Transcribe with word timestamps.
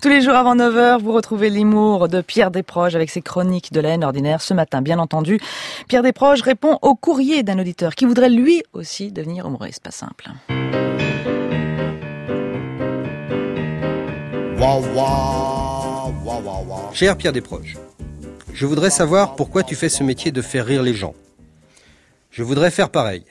Tous 0.00 0.08
les 0.08 0.20
jours 0.20 0.36
avant 0.36 0.54
9h, 0.54 1.02
vous 1.02 1.12
retrouvez 1.12 1.50
l'humour 1.50 2.06
de 2.06 2.20
Pierre 2.20 2.52
Desproges 2.52 2.94
avec 2.94 3.10
ses 3.10 3.20
chroniques 3.20 3.72
de 3.72 3.80
la 3.80 3.88
haine 3.88 4.04
ordinaire. 4.04 4.40
Ce 4.40 4.54
matin, 4.54 4.80
bien 4.80 5.00
entendu, 5.00 5.40
Pierre 5.88 6.04
Desproges 6.04 6.42
répond 6.42 6.78
au 6.82 6.94
courrier 6.94 7.42
d'un 7.42 7.58
auditeur 7.58 7.96
qui 7.96 8.04
voudrait 8.04 8.28
lui 8.28 8.62
aussi 8.72 9.10
devenir 9.10 9.48
humoriste. 9.48 9.82
Pas 9.82 9.90
simple. 9.90 10.30
Cher 16.92 17.16
Pierre 17.16 17.32
Desproges, 17.32 17.76
je 18.54 18.66
voudrais 18.66 18.90
savoir 18.90 19.34
pourquoi 19.34 19.64
tu 19.64 19.74
fais 19.74 19.88
ce 19.88 20.04
métier 20.04 20.30
de 20.30 20.42
faire 20.42 20.64
rire 20.64 20.84
les 20.84 20.94
gens. 20.94 21.16
Je 22.30 22.44
voudrais 22.44 22.70
faire 22.70 22.90
pareil. 22.90 23.24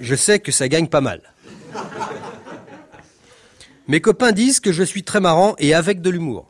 Je 0.00 0.14
sais 0.14 0.38
que 0.38 0.52
ça 0.52 0.68
gagne 0.68 0.86
pas 0.86 1.00
mal. 1.00 1.29
Mes 3.90 4.00
copains 4.00 4.30
disent 4.30 4.60
que 4.60 4.70
je 4.70 4.84
suis 4.84 5.02
très 5.02 5.18
marrant 5.18 5.56
et 5.58 5.74
avec 5.74 6.00
de 6.00 6.10
l'humour. 6.10 6.46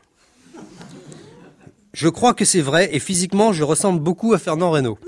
Je 1.95 2.10
crois 2.10 2.34
que 2.34 2.45
c'est 2.45 2.60
vrai 2.60 2.91
et 2.92 2.98
physiquement 2.98 3.55
je 3.55 3.64
ressemble 3.64 3.98
beaucoup 3.98 4.34
à 4.34 4.38
Fernand 4.38 4.70
Reynaud. 4.70 4.98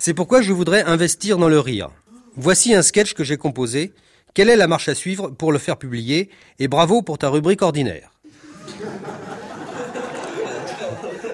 C'est 0.00 0.12
pourquoi 0.12 0.42
je 0.42 0.52
voudrais 0.52 0.82
investir 0.82 1.38
dans 1.38 1.48
le 1.48 1.60
rire. 1.60 1.90
Voici 2.34 2.74
un 2.74 2.82
sketch 2.82 3.14
que 3.14 3.22
j'ai 3.22 3.36
composé. 3.36 3.92
Quelle 4.34 4.48
est 4.48 4.56
la 4.56 4.66
marche 4.66 4.88
à 4.88 4.96
suivre 4.96 5.28
pour 5.28 5.52
le 5.52 5.60
faire 5.60 5.76
publier 5.76 6.30
Et 6.58 6.66
bravo 6.66 7.00
pour 7.00 7.16
ta 7.16 7.28
rubrique 7.28 7.62
ordinaire. 7.62 8.10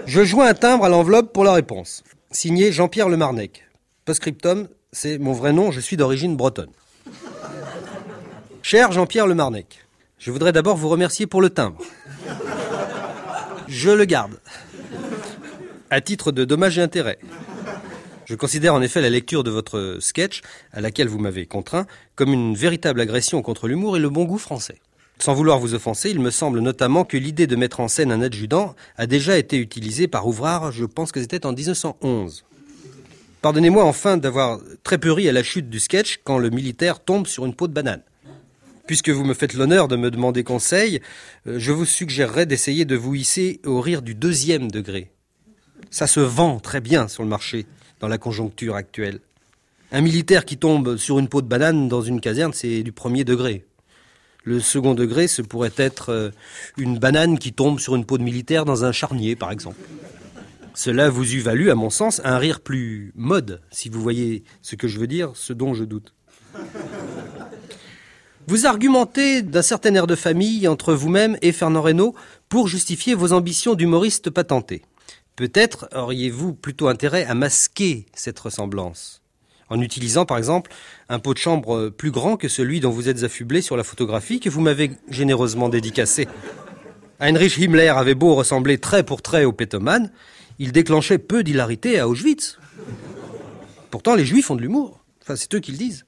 Je 0.05 0.25
joins 0.25 0.49
un 0.49 0.55
timbre 0.55 0.85
à 0.85 0.91
l'enveloppe 0.91 1.33
pour 1.33 1.45
la 1.45 1.55
réponse. 1.55 2.05
Signé 2.31 2.71
Jean-Pierre 2.71 3.09
Lemarnec. 3.09 3.65
Postscriptum, 4.05 4.69
c'est 4.93 5.17
mon 5.17 5.33
vrai 5.33 5.55
nom, 5.55 5.71
je 5.71 5.81
suis 5.81 5.97
d'origine 5.97 6.37
bretonne. 6.37 6.73
Cher 8.61 8.93
Jean-Pierre 8.93 9.27
Lemarnec, 9.27 9.86
je 10.19 10.31
voudrais 10.31 10.53
d'abord 10.53 10.77
vous 10.77 10.89
remercier 10.89 11.27
pour 11.27 11.41
le 11.41 11.51
timbre. 11.51 11.83
Je 13.69 13.91
le 13.91 14.05
garde. 14.05 14.39
À 15.91 16.01
titre 16.01 16.33
de 16.33 16.45
dommages 16.45 16.79
et 16.79 16.83
intérêts. 16.83 17.19
Je 18.25 18.35
considère 18.35 18.75
en 18.75 18.83
effet 18.83 19.01
la 19.01 19.11
lecture 19.11 19.45
de 19.45 19.51
votre 19.51 19.99
sketch, 20.01 20.43
à 20.73 20.81
laquelle 20.81 21.09
vous 21.09 21.19
m'avez 21.19 21.47
contraint, 21.47 21.87
comme 22.17 22.33
une 22.33 22.55
véritable 22.55 23.01
agression 23.01 23.41
contre 23.43 23.69
l'humour 23.69 23.97
et 23.97 24.01
le 24.01 24.11
bon 24.11 24.25
goût 24.25 24.39
français. 24.39 24.81
Sans 25.19 25.35
vouloir 25.35 25.61
vous 25.61 25.75
offenser, 25.75 26.11
il 26.11 26.21
me 26.21 26.31
semble 26.31 26.61
notamment 26.61 27.05
que 27.05 27.17
l'idée 27.17 27.47
de 27.47 27.57
mettre 27.57 27.81
en 27.81 27.89
scène 27.89 28.11
un 28.11 28.21
adjudant 28.21 28.75
a 28.97 29.07
déjà 29.07 29.39
été 29.39 29.59
utilisée 29.59 30.09
par 30.09 30.27
Ouvrard, 30.27 30.73
je 30.73 30.85
pense 30.85 31.13
que 31.13 31.21
c'était 31.21 31.47
en 31.47 31.53
1911. 31.53 32.45
Pardonnez-moi 33.43 33.85
enfin 33.85 34.17
d'avoir 34.17 34.59
très 34.83 34.99
peu 34.99 35.15
à 35.17 35.33
la 35.33 35.43
chute 35.43 35.71
du 35.71 35.79
sketch 35.79 36.21
quand 36.25 36.39
le 36.39 36.51
militaire 36.51 37.01
tombe 37.01 37.27
sur 37.27 37.47
une 37.47 37.55
peau 37.55 37.69
de 37.69 37.73
banane. 37.73 38.03
Puisque 38.87 39.11
vous 39.11 39.25
me 39.25 39.35
faites 39.35 39.55
l'honneur 39.55 39.89
de 39.89 39.97
me 39.97 40.11
demander 40.11 40.45
conseil, 40.45 41.01
euh, 41.47 41.59
je 41.59 41.73
vous 41.73 41.85
suggérerais 41.85 42.47
d'essayer 42.47 42.85
de 42.85 42.95
vous 42.95 43.15
hisser 43.15 43.61
au 43.65 43.81
rire 43.81 44.01
du 44.01 44.15
deuxième 44.15 44.71
degré. 44.71 45.11
Ça 45.91 46.07
se 46.07 46.21
vend 46.21 46.61
très 46.61 46.81
bien 46.81 47.09
sur 47.09 47.25
le 47.25 47.29
marché 47.29 47.67
dans 48.01 48.09
la 48.09 48.19
conjoncture 48.19 48.77
actuelle. 48.77 49.21
Un 49.91 50.01
militaire 50.03 50.45
qui 50.45 50.57
tombe 50.57 50.97
sur 50.97 51.19
une 51.19 51.29
peau 51.29 51.43
de 51.43 51.49
banane 51.49 51.89
dans 51.89 52.03
une 52.03 52.21
caserne, 52.21 52.53
c'est 52.53 52.83
du 52.85 52.93
premier 52.93 53.25
degré. 53.25 53.65
Le 54.45 54.61
second 54.61 54.95
degré, 54.95 55.27
ce 55.27 55.43
pourrait 55.43 55.73
être 55.77 56.11
euh, 56.11 56.31
une 56.77 56.99
banane 56.99 57.39
qui 57.39 57.53
tombe 57.53 57.81
sur 57.81 57.97
une 57.97 58.05
peau 58.05 58.19
de 58.19 58.23
militaire 58.23 58.65
dans 58.65 58.85
un 58.85 58.93
charnier, 58.93 59.35
par 59.35 59.51
exemple. 59.51 59.81
Cela 60.75 61.09
vous 61.09 61.35
eût 61.35 61.41
valu, 61.41 61.71
à 61.71 61.75
mon 61.75 61.91
sens, 61.91 62.21
un 62.23 62.39
rire 62.39 62.61
plus 62.61 63.13
mode, 63.17 63.63
si 63.73 63.89
vous 63.89 64.01
voyez 64.01 64.45
ce 64.63 64.77
que 64.77 64.87
je 64.87 65.01
veux 65.01 65.09
dire, 65.09 65.33
ce 65.35 65.53
dont 65.53 65.75
je 65.75 65.85
doute. 65.85 66.15
Vous 68.49 68.67
argumentez 68.67 69.43
d'un 69.43 69.63
certain 69.63 69.95
air 69.95 70.07
de 70.07 70.15
famille 70.15 70.69
entre 70.69 70.95
vous-même 70.95 71.37
et 71.43 71.51
Fernand 71.51 71.83
Reynaud 71.83 72.15
pour 72.49 72.69
justifier 72.69 73.15
vos 73.15 73.33
ambitions 73.33 73.75
d'humoriste 73.75 74.31
patenté. 74.31 74.83
Peut-être 75.35 75.89
auriez-vous 75.93 76.55
plutôt 76.55 76.87
intérêt 76.87 77.25
à 77.25 77.35
masquer 77.35 78.07
cette 78.15 78.39
ressemblance 78.39 79.21
en 79.69 79.81
utilisant 79.81 80.27
par 80.27 80.39
exemple 80.39 80.71
un 81.09 81.19
pot 81.19 81.35
de 81.35 81.39
chambre 81.39 81.89
plus 81.89 82.13
grand 82.13 82.37
que 82.37 82.49
celui 82.49 82.79
dont 82.79 82.91
vous 82.91 83.09
êtes 83.09 83.25
affublé 83.25 83.63
sur 83.63 83.77
la 83.77 83.83
photographie 83.83 84.39
que 84.39 84.49
vous 84.49 84.61
m'avez 84.61 84.93
généreusement 85.11 85.69
dédicacée. 85.69 86.29
Heinrich 87.19 87.59
Himmler 87.59 87.89
avait 87.89 88.15
beau 88.15 88.37
ressembler 88.37 88.79
trait 88.79 89.03
pour 89.03 89.23
trait 89.23 89.45
au 89.45 89.53
pétomane, 89.53 90.13
il 90.59 90.71
déclenchait 90.71 91.19
peu 91.19 91.43
d'hilarité 91.43 91.99
à 91.99 92.09
Auschwitz. 92.09 92.59
Pourtant, 93.91 94.15
les 94.15 94.25
juifs 94.25 94.51
ont 94.51 94.57
de 94.57 94.63
l'humour. 94.63 95.01
Enfin, 95.23 95.35
c'est 95.35 95.53
eux 95.55 95.61
qui 95.61 95.73
le 95.73 95.79
disent. 95.79 96.07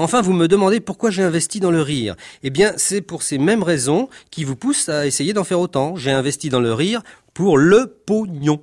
Enfin, 0.00 0.22
vous 0.22 0.32
me 0.32 0.46
demandez 0.46 0.78
pourquoi 0.78 1.10
j'ai 1.10 1.24
investi 1.24 1.58
dans 1.58 1.72
le 1.72 1.82
rire. 1.82 2.14
Eh 2.44 2.50
bien, 2.50 2.72
c'est 2.76 3.00
pour 3.00 3.24
ces 3.24 3.36
mêmes 3.36 3.64
raisons 3.64 4.08
qui 4.30 4.44
vous 4.44 4.54
poussent 4.54 4.88
à 4.88 5.08
essayer 5.08 5.32
d'en 5.32 5.42
faire 5.42 5.58
autant. 5.58 5.96
J'ai 5.96 6.12
investi 6.12 6.50
dans 6.50 6.60
le 6.60 6.72
rire 6.72 7.02
pour 7.34 7.58
le 7.58 7.88
pognon. 8.06 8.62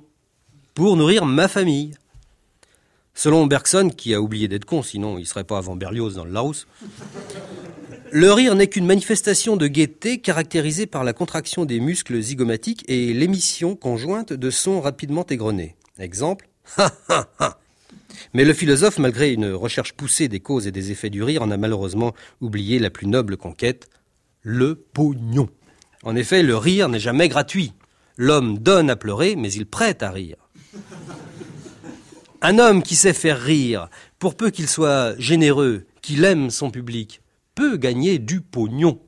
Pour 0.72 0.96
nourrir 0.96 1.26
ma 1.26 1.46
famille. 1.46 1.92
Selon 3.12 3.46
Bergson, 3.46 3.90
qui 3.94 4.14
a 4.14 4.22
oublié 4.22 4.48
d'être 4.48 4.64
con, 4.64 4.82
sinon 4.82 5.18
il 5.18 5.26
serait 5.26 5.44
pas 5.44 5.58
avant 5.58 5.76
Berlioz 5.76 6.14
dans 6.14 6.24
le 6.24 6.32
Larousse, 6.32 6.66
le 8.12 8.32
rire 8.32 8.54
n'est 8.54 8.68
qu'une 8.68 8.86
manifestation 8.86 9.58
de 9.58 9.66
gaieté 9.66 10.22
caractérisée 10.22 10.86
par 10.86 11.04
la 11.04 11.12
contraction 11.12 11.66
des 11.66 11.80
muscles 11.80 12.18
zygomatiques 12.18 12.82
et 12.88 13.12
l'émission 13.12 13.76
conjointe 13.76 14.32
de 14.32 14.50
sons 14.50 14.80
rapidement 14.80 15.26
égrenés. 15.26 15.76
Exemple, 15.98 16.48
ha 16.78 16.90
ha 17.10 17.28
ha. 17.38 17.58
Mais 18.34 18.44
le 18.44 18.54
philosophe, 18.54 18.98
malgré 18.98 19.32
une 19.32 19.52
recherche 19.52 19.92
poussée 19.92 20.28
des 20.28 20.40
causes 20.40 20.66
et 20.66 20.72
des 20.72 20.90
effets 20.90 21.10
du 21.10 21.22
rire, 21.22 21.42
en 21.42 21.50
a 21.50 21.56
malheureusement 21.56 22.14
oublié 22.40 22.78
la 22.78 22.90
plus 22.90 23.06
noble 23.06 23.36
conquête, 23.36 23.88
le 24.42 24.74
pognon. 24.76 25.48
En 26.02 26.14
effet, 26.16 26.42
le 26.42 26.56
rire 26.56 26.88
n'est 26.88 27.00
jamais 27.00 27.28
gratuit. 27.28 27.72
L'homme 28.16 28.58
donne 28.58 28.90
à 28.90 28.96
pleurer, 28.96 29.36
mais 29.36 29.52
il 29.52 29.66
prête 29.66 30.02
à 30.02 30.10
rire. 30.10 30.36
Un 32.42 32.58
homme 32.58 32.82
qui 32.82 32.96
sait 32.96 33.12
faire 33.12 33.40
rire, 33.40 33.88
pour 34.18 34.36
peu 34.36 34.50
qu'il 34.50 34.68
soit 34.68 35.18
généreux, 35.18 35.86
qu'il 36.02 36.24
aime 36.24 36.50
son 36.50 36.70
public, 36.70 37.22
peut 37.54 37.76
gagner 37.76 38.18
du 38.18 38.40
pognon. 38.40 39.00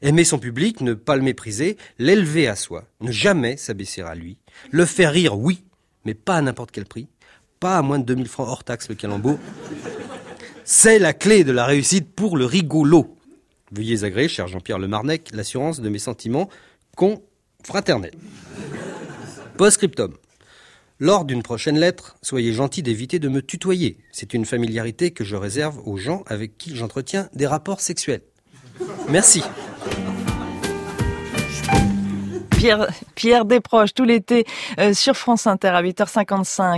Aimer 0.00 0.24
son 0.24 0.38
public, 0.38 0.80
ne 0.80 0.94
pas 0.94 1.16
le 1.16 1.22
mépriser, 1.22 1.76
l'élever 1.98 2.46
à 2.46 2.54
soi, 2.54 2.84
ne 3.00 3.10
jamais 3.10 3.56
s'abaisser 3.56 4.02
à 4.02 4.14
lui, 4.14 4.38
le 4.70 4.84
faire 4.84 5.12
rire, 5.12 5.36
oui, 5.36 5.64
mais 6.04 6.14
pas 6.14 6.36
à 6.36 6.42
n'importe 6.42 6.70
quel 6.70 6.84
prix, 6.84 7.08
pas 7.60 7.78
à 7.78 7.82
moins 7.82 7.98
de 7.98 8.04
2000 8.04 8.28
francs 8.28 8.48
hors 8.48 8.64
taxe 8.64 8.88
le 8.88 8.94
calembour. 8.94 9.38
C'est 10.64 10.98
la 10.98 11.12
clé 11.12 11.44
de 11.44 11.52
la 11.52 11.64
réussite 11.64 12.14
pour 12.14 12.36
le 12.36 12.44
rigolo. 12.44 13.16
Veuillez 13.72 14.04
agréer, 14.04 14.28
cher 14.28 14.48
Jean-Pierre 14.48 14.78
Lemarnec, 14.78 15.30
l'assurance 15.32 15.80
de 15.80 15.88
mes 15.88 15.98
sentiments 15.98 16.48
confraternels. 16.96 18.14
Postscriptum. 19.56 20.14
Lors 21.00 21.24
d'une 21.24 21.42
prochaine 21.42 21.78
lettre, 21.78 22.16
soyez 22.22 22.52
gentil 22.52 22.82
d'éviter 22.82 23.18
de 23.18 23.28
me 23.28 23.40
tutoyer. 23.40 23.98
C'est 24.10 24.34
une 24.34 24.44
familiarité 24.44 25.12
que 25.12 25.22
je 25.22 25.36
réserve 25.36 25.80
aux 25.86 25.96
gens 25.96 26.24
avec 26.26 26.58
qui 26.58 26.74
j'entretiens 26.74 27.28
des 27.34 27.46
rapports 27.46 27.80
sexuels. 27.80 28.22
Merci. 29.08 29.42
Pierre, 32.58 32.88
Pierre 33.14 33.44
Desproges 33.44 33.94
tout 33.94 34.02
l'été 34.02 34.44
euh, 34.80 34.92
sur 34.92 35.16
France 35.16 35.46
Inter 35.46 35.68
à 35.68 35.82
8h55. 35.82 36.76